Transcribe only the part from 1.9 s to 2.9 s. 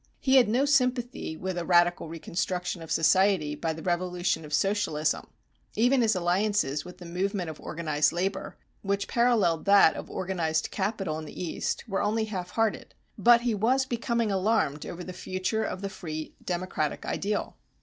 reconstruction